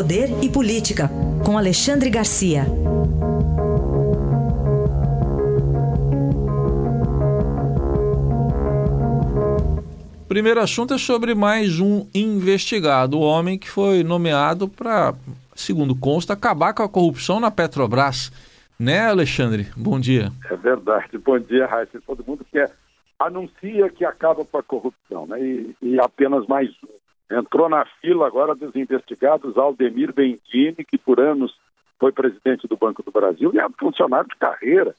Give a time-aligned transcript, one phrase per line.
[0.00, 1.10] Poder e Política,
[1.44, 2.64] com Alexandre Garcia.
[10.26, 15.14] Primeiro assunto é sobre mais um investigado, o homem que foi nomeado para,
[15.54, 18.32] segundo consta, acabar com a corrupção na Petrobras.
[18.78, 19.66] Né, Alexandre?
[19.76, 20.32] Bom dia.
[20.50, 21.18] É verdade.
[21.18, 22.00] Bom dia, Raíssa.
[22.06, 22.70] Todo mundo quer
[23.18, 25.38] anuncia que acaba com a corrupção, né?
[25.38, 26.99] E, e apenas mais um.
[27.30, 31.56] Entrou na fila agora dos investigados Aldemir Bendini, que por anos
[31.98, 34.94] foi presidente do Banco do Brasil e é funcionário de carreira.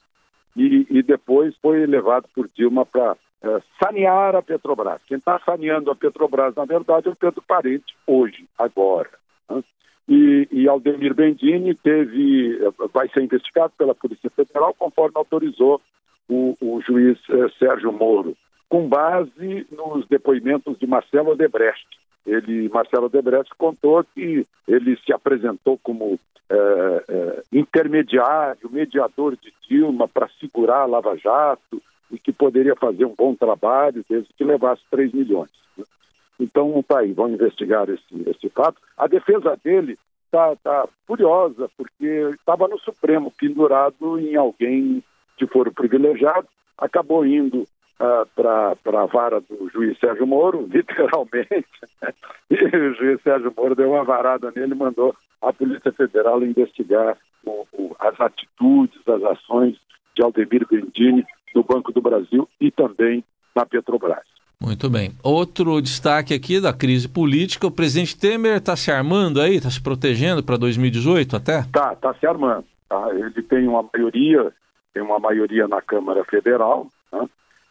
[0.55, 5.01] E, e depois foi levado por Dilma para é, sanear a Petrobras.
[5.07, 9.09] Quem está saneando a Petrobras, na verdade, é o Pedro Parente, hoje, agora.
[9.49, 9.63] Né?
[10.07, 12.59] E, e Aldemir Bendini teve,
[12.93, 15.81] vai ser investigado pela Polícia Federal, conforme autorizou
[16.29, 18.35] o, o juiz eh, Sérgio Moro,
[18.71, 21.85] com base nos depoimentos de Marcelo Odebrecht.
[22.25, 26.17] Ele, Marcelo Odebrecht contou que ele se apresentou como
[26.49, 33.03] eh, eh, intermediário, mediador de Dilma para segurar a Lava Jato e que poderia fazer
[33.03, 35.51] um bom trabalho desde que levasse 3 milhões.
[35.77, 35.83] Né?
[36.39, 38.77] Então, tá aí, vão investigar esse, esse fato.
[38.97, 42.05] A defesa dele está tá furiosa, porque
[42.39, 45.03] estava no Supremo, pendurado em alguém
[45.37, 46.47] de foro privilegiado,
[46.77, 47.67] acabou indo
[48.01, 51.67] uh, para a vara do juiz Sérgio Moro, literalmente,
[52.49, 57.17] e o juiz Sérgio Moro deu uma varada nele e mandou a Polícia Federal investigar
[57.45, 59.75] o, o, as atitudes, as ações
[60.15, 63.23] de Aldemir Grindini no Banco do Brasil e também
[63.55, 64.23] na Petrobras.
[64.59, 65.11] Muito bem.
[65.23, 69.81] Outro destaque aqui da crise política, o presidente Temer está se armando aí, está se
[69.81, 71.63] protegendo para 2018 até?
[71.71, 72.65] Tá, está se armando.
[72.87, 73.09] Tá?
[73.11, 74.53] Ele tem uma maioria
[74.93, 76.87] tem uma maioria na Câmara Federal.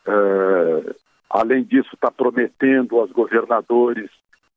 [0.07, 0.95] É,
[1.29, 4.11] além disso, está prometendo aos governadores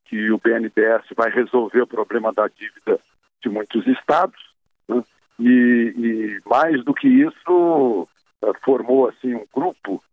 [0.06, 3.00] que o BNDES vai resolver o problema da dívida
[3.42, 4.40] de muitos estados.
[4.88, 5.04] Né?
[5.40, 8.08] E, e, mais do que isso,
[8.44, 10.04] é, formou assim um grupo,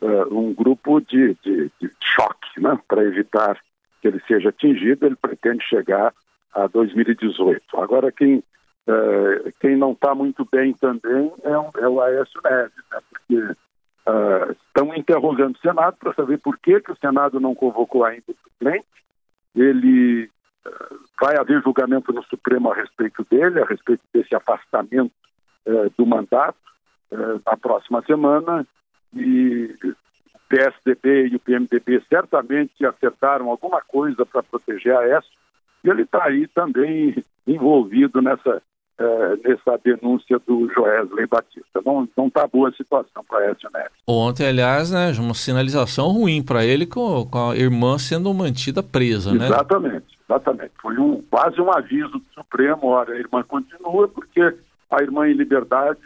[0.00, 2.78] é, um grupo de, de, de choque, né?
[2.88, 3.58] para evitar
[4.00, 5.06] que ele seja atingido.
[5.06, 6.12] Ele pretende chegar
[6.52, 7.62] a 2018.
[7.78, 8.42] Agora, quem
[9.60, 12.98] quem não está muito bem também é, um, é o Aécio Neves, né?
[13.10, 13.56] porque
[14.08, 18.24] uh, estão interrogando o Senado para saber por que, que o Senado não convocou ainda
[18.28, 18.86] o suplente.
[19.54, 20.24] Ele
[20.66, 25.12] uh, vai haver julgamento no Supremo a respeito dele, a respeito desse afastamento
[25.98, 26.56] do mandato
[27.44, 28.64] na próxima semana.
[29.12, 29.96] E o
[30.48, 35.30] PSDB e o PMDB certamente acertaram alguma coisa para proteger a Aécio.
[35.82, 38.62] E ele está aí também envolvido nessa
[38.98, 41.82] é, nessa denúncia do Joesley Batista.
[41.84, 43.92] Não está boa a situação para Écio Neves.
[44.06, 49.32] Ontem, aliás, né, uma sinalização ruim para ele com, com, a irmã sendo mantida presa,
[49.32, 49.46] né?
[49.46, 50.72] Exatamente, exatamente.
[50.80, 54.40] Foi um, quase um aviso do Supremo, olha, a irmã continua porque
[54.90, 56.00] a irmã em liberdade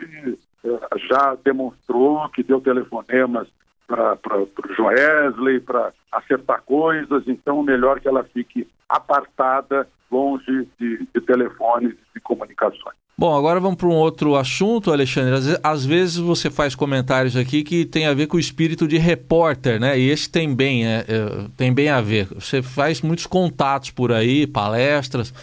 [1.09, 3.49] já demonstrou que deu telefonemas
[3.87, 11.21] para o Joesley, para acertar coisas, então melhor que ela fique apartada, longe de, de
[11.21, 13.01] telefones e comunicações.
[13.21, 15.35] Bom, agora vamos para um outro assunto, Alexandre.
[15.35, 18.97] Às, às, vezes você faz comentários aqui que tem a ver com o espírito de
[18.97, 19.99] repórter, né?
[19.99, 22.29] E esse tem bem, é, é, tem bem a ver.
[22.29, 25.35] Você faz muitos contatos por aí, palestras.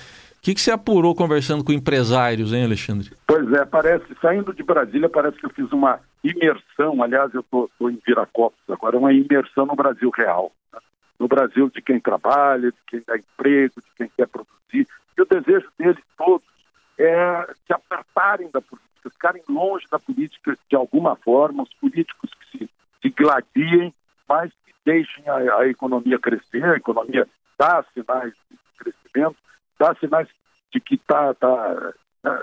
[0.47, 3.11] Que, que você apurou conversando com empresários, hein, Alexandre?
[3.27, 7.03] Pois é, parece, saindo de Brasília, parece que eu fiz uma imersão.
[7.03, 10.53] Aliás, eu estou em Viracopos agora, uma imersão no Brasil real.
[10.71, 10.79] Né?
[11.19, 14.87] No Brasil de quem trabalha, de quem dá emprego, de quem quer produzir.
[15.17, 16.47] E o desejo deles todos
[16.97, 22.57] é se apartarem da política, ficarem longe da política de alguma forma, os políticos que
[22.57, 22.69] se,
[23.01, 23.93] se gladiem,
[24.29, 27.27] mas que deixem a, a economia crescer, a economia
[27.59, 29.35] dá sinais de crescimento,
[29.79, 30.27] dá sinais
[30.71, 32.41] de que está tá, tá,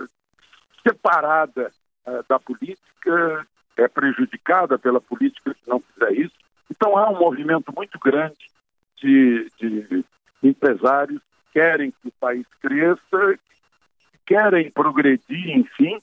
[0.87, 1.71] separada
[2.07, 3.47] uh, da política,
[3.77, 6.35] é prejudicada pela política se não fizer isso.
[6.71, 8.37] Então há um movimento muito grande
[8.97, 10.05] de, de
[10.43, 13.39] empresários que querem que o país cresça,
[14.27, 15.99] querem progredir, enfim,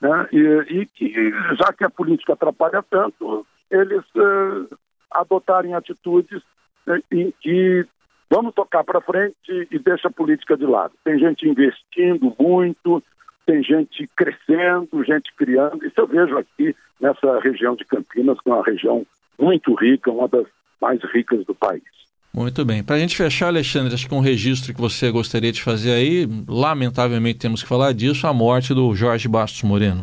[0.00, 0.28] né?
[0.32, 4.78] e, e, que, já que a política atrapalha tanto, eles uh,
[5.10, 6.42] adotarem atitudes
[6.86, 7.86] uh, em que
[8.32, 10.94] vamos tocar para frente e deixa a política de lado.
[11.04, 13.02] Tem gente investindo muito,
[13.44, 15.84] tem gente crescendo, gente criando.
[15.84, 19.06] Isso eu vejo aqui nessa região de Campinas, que é uma região
[19.38, 20.46] muito rica, uma das
[20.80, 21.82] mais ricas do país.
[22.34, 22.82] Muito bem.
[22.82, 26.26] Para a gente fechar, Alexandre, acho que um registro que você gostaria de fazer aí,
[26.48, 30.02] lamentavelmente temos que falar disso, a morte do Jorge Bastos Moreno.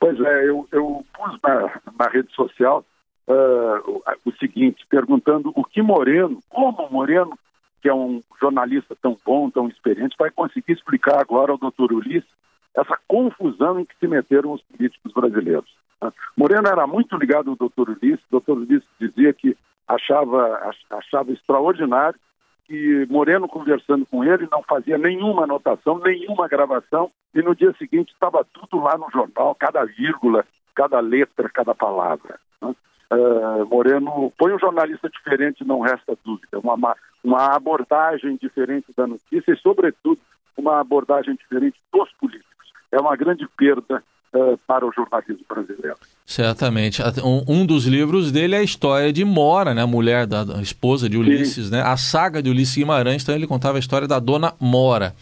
[0.00, 2.84] Pois é, eu, eu pus na, na rede social
[3.28, 7.38] uh, o, seguinte, perguntando o que Moreno, como Moreno
[7.80, 12.30] que é um jornalista tão bom, tão experiente, vai conseguir explicar agora ao doutor Ulisses
[12.74, 15.70] essa confusão em que se meteram os políticos brasileiros.
[16.02, 16.10] Né?
[16.34, 19.54] Moreno era muito ligado ao doutor Ulisses, o doutor Ulisses dizia que
[19.86, 22.18] achava, achava extraordinário
[22.66, 28.12] que Moreno conversando com ele não fazia nenhuma anotação, nenhuma gravação, e no dia seguinte
[28.12, 32.38] estava tudo lá no jornal, cada vírgula, cada letra, cada palavra.
[32.62, 32.74] Né?
[33.14, 39.52] Uh, Moreno foi um jornalista diferente, não resta dúvida, uma, uma abordagem diferente da notícia
[39.52, 40.18] e, sobretudo,
[40.56, 42.72] uma abordagem diferente dos políticos.
[42.90, 44.02] É uma grande perda
[44.34, 45.96] uh, para o jornalismo brasileiro.
[46.26, 47.02] Certamente.
[47.22, 49.82] Um, dos livros dele é a história de Mora, né?
[49.82, 51.82] a mulher da, da esposa de Ulisses, né?
[51.82, 53.22] a saga de Ulisses Guimarães.
[53.22, 55.14] Então ele contava a história da dona Mora.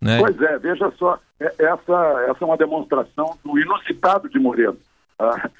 [0.00, 0.18] Né?
[0.18, 4.78] Pois é, veja só, é, essa, essa é uma demonstração do inusitado de Moreno.
[5.18, 5.50] Uh,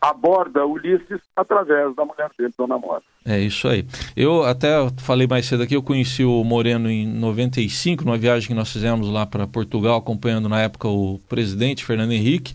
[0.00, 3.02] aborda Ulisses através da mulher dele, Dona Mora.
[3.24, 3.84] É isso aí.
[4.16, 4.68] Eu até
[4.98, 9.08] falei mais cedo aqui, eu conheci o Moreno em 95, numa viagem que nós fizemos
[9.08, 12.54] lá para Portugal, acompanhando na época o presidente Fernando Henrique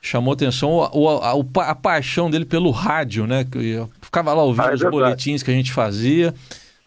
[0.00, 3.44] chamou atenção a, a, a, paixão dele pelo rádio, né?
[3.54, 6.32] Eu ficava lá ouvindo ah, é os boletins que a gente fazia.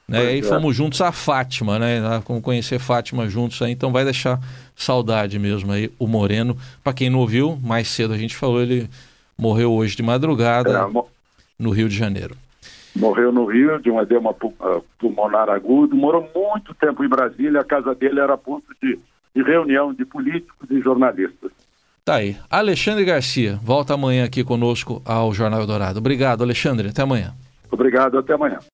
[0.10, 0.24] Né?
[0.24, 2.02] E aí fomos juntos a Fátima, né?
[2.26, 4.40] Como conhecer Fátima juntos aí, então vai deixar
[4.76, 6.58] saudade mesmo aí o Moreno.
[6.84, 8.90] Para quem não ouviu, mais cedo a gente falou, ele
[9.38, 11.02] morreu hoje de madrugada é,
[11.60, 12.36] no Rio de Janeiro.
[12.96, 17.64] Morreu no Rio de um edema ah, pulmonar agudo, morou muito tempo em Brasília, a
[17.64, 18.98] casa dele era ponto de,
[19.36, 21.52] de reunião de políticos e jornalistas.
[22.04, 22.36] Tá aí.
[22.50, 26.00] Alexandre Garcia, volta amanhã aqui conosco ao Jornal Dourado.
[26.00, 26.90] Obrigado, Alexandre.
[26.90, 27.36] Até amanhã.
[27.72, 28.60] Obrigado, até amanhã.